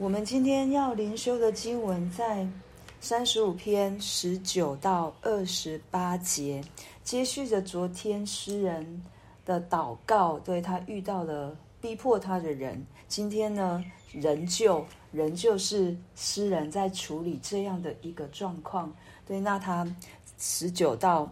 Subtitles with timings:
[0.00, 2.46] 我们今天要灵修的经文在
[3.00, 6.62] 三十五篇十九到二十八节，
[7.02, 9.02] 接续着昨天诗人
[9.44, 12.80] 的祷告，对他遇到了逼迫他的人。
[13.08, 18.94] 今天呢，仍旧仍旧是诗人在处理这样的一个状况。
[19.26, 19.84] 对，那他
[20.38, 21.28] 十九到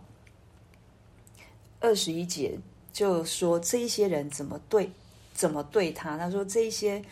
[1.79, 2.59] 二十一节
[2.93, 4.91] 就说这一些人怎么对。
[5.33, 6.17] 怎么对他？
[6.17, 7.05] 他说：“这一些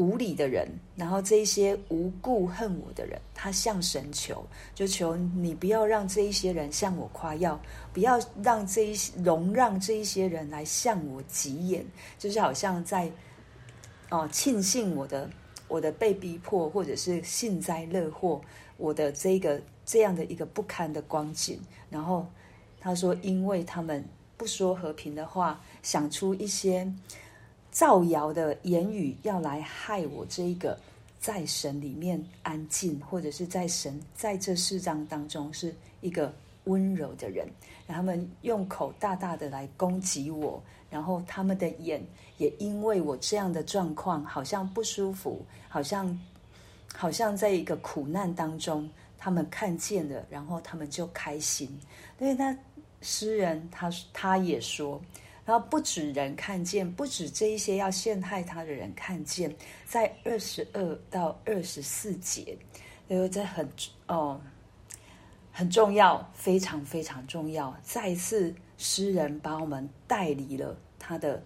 [0.00, 4.42] 无理的人，然后这一些无故恨我的人，他向神求，
[4.74, 7.60] 就求你不要让这一些人向我夸耀，
[7.92, 11.84] 不要让这一些容让这一些人来向我急眼，
[12.18, 13.12] 就是好像在
[14.08, 15.28] 哦庆幸我的
[15.68, 18.40] 我的被逼迫，或者是幸灾乐祸，
[18.78, 21.60] 我的这个这样的一个不堪的光景。
[21.90, 22.26] 然后
[22.80, 24.02] 他说，因为他们
[24.38, 26.86] 不说和平的话。”想出一些
[27.70, 30.76] 造谣的言语，要来害我这一个
[31.20, 37.46] 在神里面安静，或者是在神在这四章当中是一个温柔的人。
[37.86, 42.02] 他们用口大大的来攻击我，然后他们的眼
[42.38, 46.20] 也因为我这样的状况，好像不舒服，好像
[46.94, 51.68] 好像在一个苦难当中，他们看见了，然后他们就开心。
[52.18, 52.56] 所以他
[53.00, 55.00] 诗人他他也说。
[55.44, 59.54] 然后不止人看见，不止这一些要陷害他的人看见，
[59.86, 62.56] 在二十二到二十四节，
[63.08, 63.68] 因为这很
[64.06, 64.40] 哦
[65.50, 67.74] 很重要，非常非常重要。
[67.82, 71.42] 再一次，诗人把我们带离了他的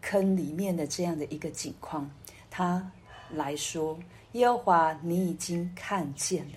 [0.00, 2.10] 坑里面的这样的一个景况，
[2.50, 2.90] 他
[3.30, 3.98] 来说
[4.32, 6.54] ：“耶和华，你已经看见了。”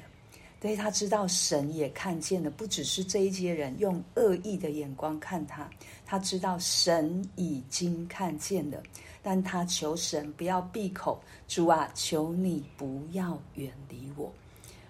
[0.65, 5.69] 所以他知道神也看见了，不只是这一些人用恶意的眼光看他，
[6.07, 8.81] 他知道神已经看见了，
[9.21, 14.33] 但他求神不要闭口，主啊，求你不要远离我，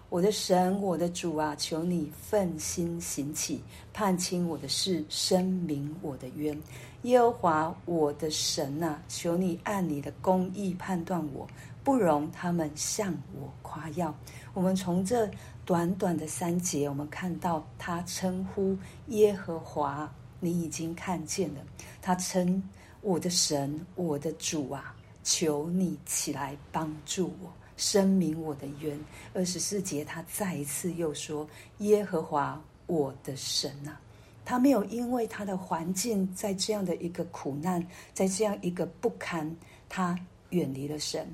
[0.07, 6.57] 我的神，我的主啊，求你奋心行起，判清我的事，申明我的冤，
[7.01, 11.45] 耶和华我的神啊，求你按你的公义判断我，
[11.85, 14.13] 不容他们向我夸耀。
[14.53, 15.31] 我们从这。
[15.65, 20.07] 短短的三节，我们看到他称呼耶和华，
[20.39, 21.61] 你已经看见了。
[22.03, 22.61] 他称
[23.01, 28.95] 我的神，我的主啊，求你起来帮助我，申明我的冤。
[29.33, 31.47] 二十四节，他再一次又说：
[31.79, 33.99] 耶和华我的神啊，
[34.45, 39.51] 他没有因为他的环境在这样的一个苦难，在这样一个不堪，
[39.89, 40.15] 他
[40.51, 41.27] 远离了神，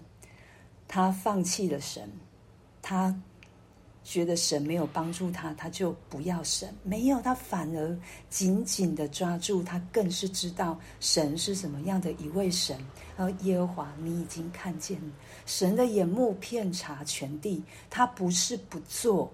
[0.91, 2.11] 他放弃了神，
[2.81, 3.15] 他。
[4.03, 6.73] 觉得神没有帮助他，他就不要神。
[6.81, 7.97] 没有，他反而
[8.31, 12.75] 紧紧的抓住他，更是知道神是什么样的一位神。
[13.15, 14.99] 而耶和华，你已经看见
[15.45, 19.31] 神的眼目遍察全地，他不是不做。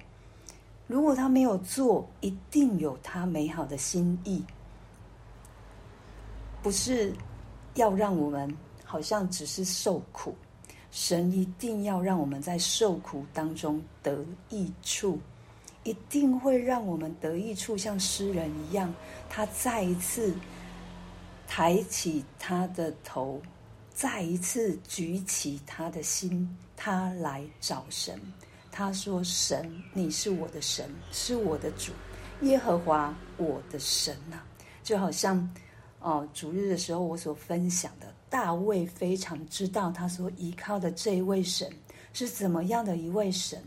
[0.85, 4.43] 如果他没有做，一定有他美好的心意，
[6.61, 7.13] 不是
[7.75, 8.53] 要让我们
[8.83, 10.35] 好像只是受苦。
[10.91, 15.19] 神一定要让我们在受苦当中得益处，
[15.83, 18.93] 一定会让我们得益处，像诗人一样，
[19.29, 20.33] 他再一次
[21.47, 23.41] 抬起他的头，
[23.93, 28.19] 再一次举起他的心，他来找神。
[28.71, 31.91] 他说：“神，你是我的神，是我的主，
[32.41, 34.45] 耶和华我的神呐、啊。”
[34.83, 35.49] 就好像
[35.99, 38.13] 哦，主日的时候我所分享的。
[38.29, 41.71] 大卫非常知道他所依靠的这一位神
[42.11, 43.63] 是怎么样的一位神。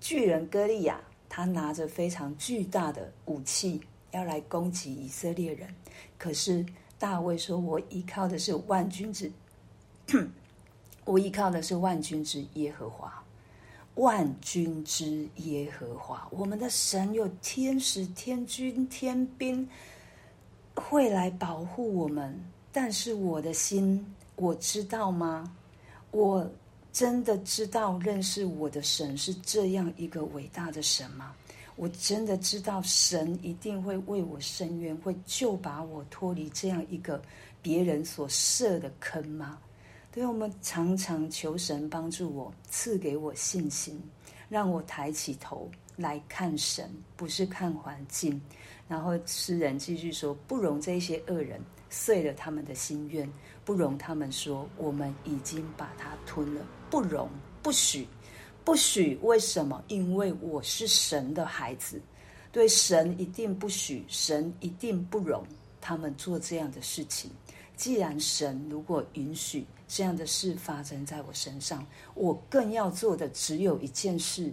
[0.00, 5.74] 巨人歌利亚，他拿着非常巨大的武器要来攻击以色列人，
[6.18, 6.64] 可是
[6.98, 9.30] 大卫说：“我依靠的是万军之，
[11.04, 13.22] 我依靠的是万军之耶和华，
[13.94, 16.28] 万军之耶和华。
[16.30, 19.66] 我们的神有天使、天军、天兵
[20.74, 22.38] 会来保护我们。”
[22.72, 24.04] 但是我的心，
[24.36, 25.52] 我知道吗？
[26.10, 26.48] 我
[26.92, 31.34] 真的知道认识我的神是这样一个伟大的神吗？
[31.76, 37.22] 我真的知道神一定会为我伸冤，会救把我脱离这样一个
[37.62, 39.58] 别人所设的坑吗？
[40.12, 43.98] 对，我们常常求神帮助我，赐给我信心，
[44.48, 48.40] 让我抬起头来看神，不是看环境。
[48.88, 51.60] 然后诗人继续说：“不容这些恶人。”
[51.90, 53.30] 遂了他们的心愿，
[53.64, 57.28] 不容他们说，我们已经把他吞了，不容，
[57.62, 58.06] 不许，
[58.64, 59.18] 不许。
[59.22, 59.82] 为什么？
[59.88, 62.00] 因为我是神的孩子，
[62.52, 65.44] 对神一定不许，神一定不容
[65.80, 67.30] 他们做这样的事情。
[67.76, 71.84] 既然神如果允许这样的事发生在我身上，
[72.14, 74.52] 我更要做的只有一件事。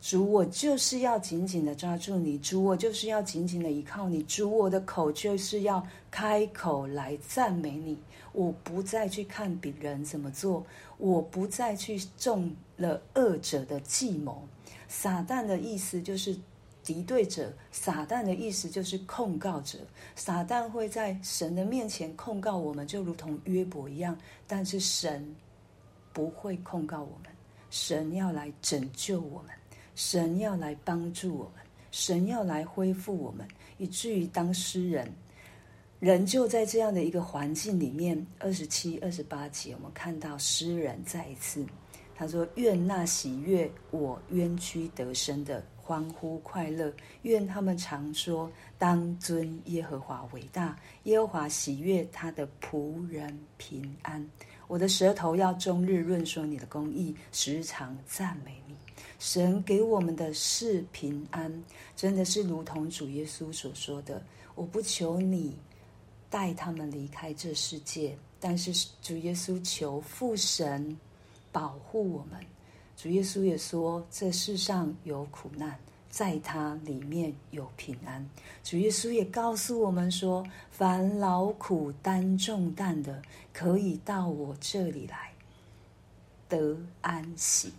[0.00, 7.98] 主，我就是要紧紧的抓住你；主，我就是要紧紧的依靠你；主，我的口就是要开口来赞美你。
[8.32, 10.64] 我不再去看别人怎么做，
[10.98, 14.46] 我不再去中了恶者的计谋。
[14.88, 16.36] 撒旦的意思就是
[16.84, 19.78] 敌对者，撒旦的意思就是控告者。
[20.14, 24.16] 撒旦会在神的面前控告我们，就如同约伯一样，
[24.46, 25.34] 但是神
[26.12, 27.32] 不会控告我们，
[27.70, 29.50] 神要来拯救我们。
[29.96, 33.48] 神要来帮助我们，神要来恢复我们，
[33.78, 35.10] 以至于当诗人
[35.98, 41.66] 人就在这样的一个环境里面，二十七、二十八节，我们看到诗人再一次
[42.14, 54.26] 他说：“愿那喜悦我冤屈得生的欢呼快乐，愿他们常说，当尊耶和华为大，耶和华喜悦他的仆人平安。
[54.66, 58.62] 我的舌头要终日论说你的公义，时常赞美。”
[59.18, 61.64] 神给我们的是平安，
[61.96, 64.22] 真的是如同主耶稣所说的
[64.54, 65.56] ：“我不求你
[66.28, 70.96] 带他们离开这世界，但是主耶稣求父神
[71.50, 72.38] 保护我们。”
[72.96, 75.78] 主耶稣也说：“这世上有苦难，
[76.10, 78.28] 在他里面有平安。”
[78.62, 83.22] 主耶稣也告诉我们说：“凡劳苦担重担的，
[83.52, 85.32] 可以到我这里来，
[86.48, 87.72] 得安息。”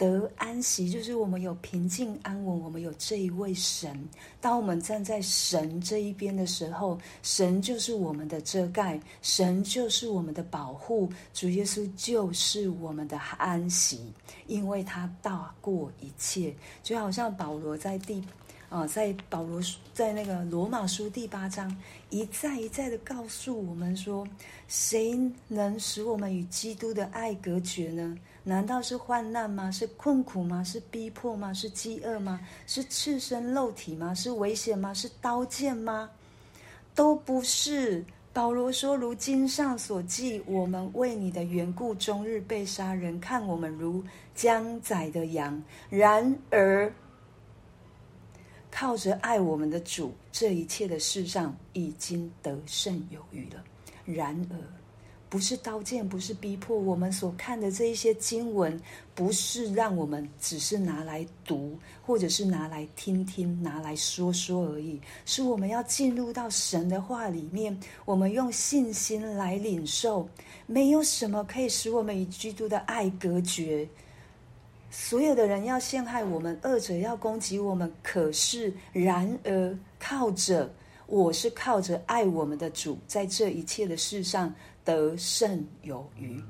[0.00, 4.08] 得安息，就是我们有平静安稳，我们有这一位神。
[4.40, 14.00] 当我们站在神这一边的时候，神就是我们的遮盖，神就是我们的保护，主耶稣就是我们的安息，
[14.46, 16.54] 因为他大过一切。
[16.82, 18.24] 就好像保罗在第
[18.70, 19.60] 啊，在保罗
[19.92, 21.76] 在那个罗马书第八章
[22.08, 24.26] 一再一再的告诉我们说：
[24.66, 25.14] 谁
[25.46, 28.16] 能使我们与基督的爱隔绝呢？
[28.42, 29.70] 难道是患难吗？
[29.70, 30.64] 是困苦吗？
[30.64, 31.52] 是逼迫吗？
[31.52, 32.40] 是饥饿吗？
[32.66, 34.14] 是赤身露体吗？
[34.14, 34.94] 是危险吗？
[34.94, 36.10] 是刀剑吗？
[36.94, 38.04] 都不是。
[38.32, 44.02] 保罗说：“如经上所记，我们为你的缘故，终日被杀人，人看我们如
[44.36, 45.60] 将宰的羊。
[45.88, 46.92] 然而，
[48.70, 53.62] 靠着爱我们的主，这一切的事上已经得胜有余了。
[54.04, 54.56] 然而。”
[55.30, 56.76] 不是刀剑，不是逼迫。
[56.76, 58.78] 我们所看的这一些经文，
[59.14, 65.00] 不是让我们只是拿来读，或者是拿来听听、拿来说说而已。
[65.24, 70.28] 是我们要进入到神的话里面，我们用信心来领受。
[70.66, 73.88] 没有什么可以使我们与基督的爱隔绝。
[74.90, 80.68] 所有的人要陷害我们，恶者要攻击我们，可是然而靠着，
[81.06, 84.52] 我是靠着爱我们的主，在这一切的事上。
[84.90, 86.42] 得胜有余。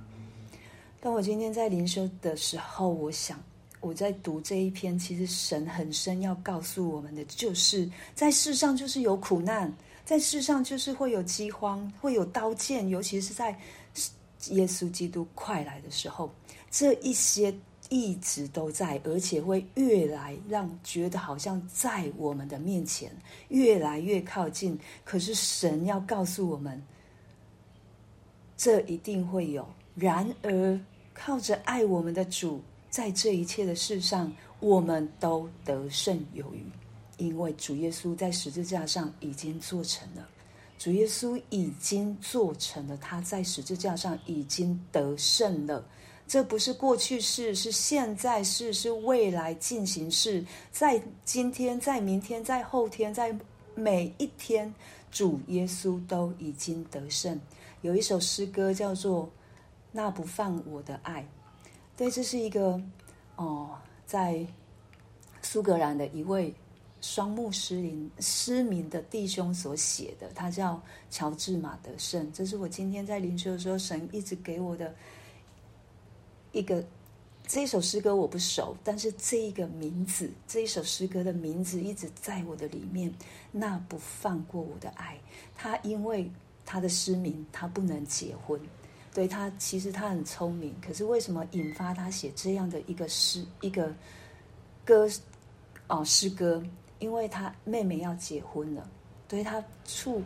[1.01, 3.43] 当我今天在灵修的时候，我想
[3.81, 9.73] 我在读这一篇，其实神很深要告诉我们的，就是在世上就是有苦难，
[10.05, 13.59] 在世上就是会有饥荒，会有刀剑，尤其是在
[14.49, 16.31] 耶稣基督快来的时候，
[16.71, 17.55] 这一些
[17.89, 23.11] 一直都在，而且会越来让觉得好像在我们的面前
[23.49, 24.79] 越来越靠近。
[25.05, 26.83] 可是神要告诉我们。
[28.61, 29.67] 这一定会有。
[29.95, 30.79] 然而，
[31.15, 34.31] 靠着爱我们的主，在这一切的事上，
[34.61, 36.63] 我们都得胜有余，
[37.17, 40.29] 因为主耶稣在十字架上已经做成了。
[40.79, 45.83] 主耶稣已经做成了，他在十字架上已经得胜了。
[46.29, 50.45] 这不是过去式，是现在式，是未来进行式。
[50.71, 53.35] 在今天，在明天，在后天，在
[53.75, 54.73] 每一天，
[55.11, 57.41] 主耶稣都已经得胜。
[57.83, 59.25] 有一首诗歌叫做
[59.91, 61.23] 《那不放我的爱》，
[61.97, 62.79] 对，这是一个
[63.37, 63.71] 哦，
[64.05, 64.47] 在
[65.41, 66.55] 苏格兰的一位
[67.01, 72.31] 双目失灵失明的弟兄所写的，他叫乔治马德胜。
[72.33, 74.95] 这是我今天在灵修的时候，神一直给我的
[76.53, 76.85] 一个
[77.47, 83.11] 这一首诗歌我不熟，但是这一个名字，这一首诗歌的名字一直在我的里面。
[83.51, 85.19] 那不放过我的爱，
[85.57, 86.31] 他因为。
[86.71, 88.61] 他的失明，他不能结婚。
[89.13, 93.93] 对，他其实他很聪明，可是为什么引发他写这样的一个诗一个
[94.85, 95.11] 歌
[95.89, 96.63] 哦诗歌？
[97.01, 98.89] 因为他妹妹要结婚了，
[99.29, 100.23] 所以，他触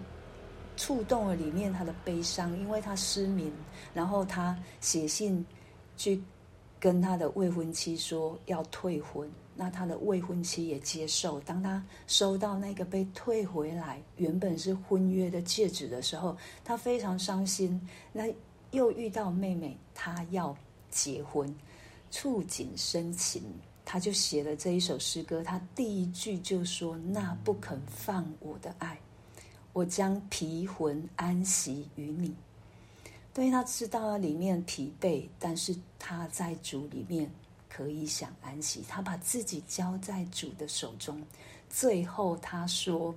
[0.76, 3.50] 触动了里面他的悲伤，因为他失明，
[3.94, 5.42] 然后他写信
[5.96, 6.22] 去
[6.84, 9.26] 跟他的未婚妻说要退婚。
[9.56, 11.40] 那他的未婚妻也接受。
[11.40, 17.80] 当他收到那个被退回来、原本是婚约的戒指的时候，他非常伤心。
[18.12, 18.24] 那
[18.72, 20.54] 又遇到妹妹，她要
[20.90, 21.50] 结婚，
[22.10, 23.42] 触景生情，
[23.82, 25.42] 他就写了这一首诗歌。
[25.42, 29.00] 他第一句就说：“那不肯放我的爱，
[29.72, 32.34] 我将疲魂安息于你。”
[33.34, 37.28] 对，他知道里面疲惫，但是他在主里面
[37.68, 38.84] 可以享安息。
[38.88, 41.20] 他把自己交在主的手中。
[41.68, 43.12] 最后他说：“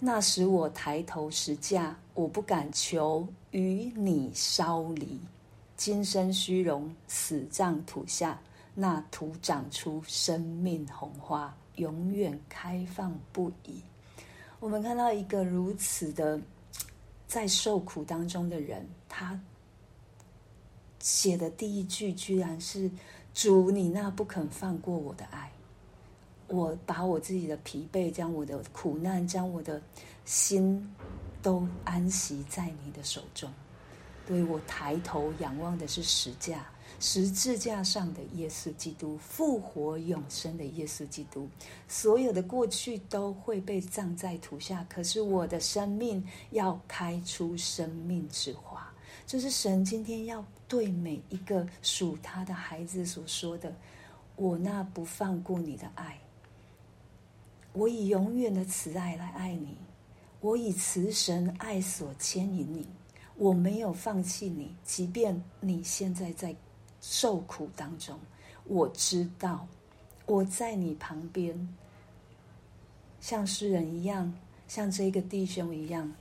[0.00, 5.20] 那时我抬头十架，我不敢求与你稍离。
[5.76, 8.40] 今生虚荣，死葬土下。
[8.74, 13.82] 那土长出生命红花，永远开放不已。”
[14.58, 16.40] 我们看到一个如此的。
[17.28, 18.88] 在受苦当中的人，
[19.18, 19.40] 他
[21.00, 22.88] 写的第一句居然是
[23.34, 25.50] ：“主，你那不肯放过我的爱，
[26.46, 29.82] 我把我自己的疲惫，将我的苦难，将我的
[30.24, 30.94] 心
[31.42, 33.52] 都安息在你的手中。
[34.24, 36.64] 对，我抬头仰望的是十架。”
[37.00, 41.48] 十字架上的耶稣基督，复活永生的耶稣基督，
[41.86, 44.84] 所有的过去都会被葬在土下。
[44.88, 48.92] 可是我的生命要开出生命之花，
[49.28, 53.70] 这是神今天要对每一个属他的孩子所说的：
[54.36, 56.18] 我那不放过你的爱，
[57.74, 59.76] 我以永远的慈爱来爱你，
[60.40, 62.88] 我以慈神爱所牵引你，
[63.36, 66.56] 我没有放弃你，即便你现在在。
[67.00, 68.18] 受苦当中，
[68.64, 69.68] 我知道
[70.26, 71.76] 我在你旁边，
[73.20, 74.34] 像诗人一样，
[74.66, 76.12] 像这个弟兄一样，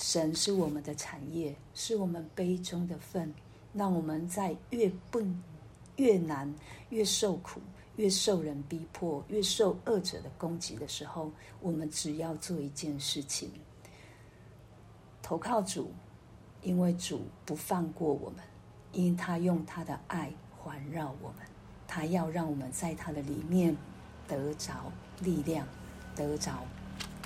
[0.00, 3.34] 神是我们的产业，是我们杯中的分。
[3.74, 5.42] 让我们在越笨、
[5.96, 6.52] 越难、
[6.90, 7.60] 越受苦、
[7.96, 13.50] 越受人逼迫、越受恶者的攻击的时候，我们只要做一件事情：
[15.20, 15.90] 投靠主，
[16.62, 18.38] 因为主不放过我们。
[18.92, 21.46] 因他用他的爱环绕我们，
[21.86, 23.76] 他要让我们在他的里面
[24.26, 24.90] 得着
[25.20, 25.66] 力量，
[26.16, 26.64] 得着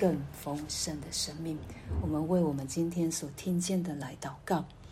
[0.03, 1.57] 更丰盛的生命。
[2.01, 4.65] 我们为我们今天所听见的来祷告。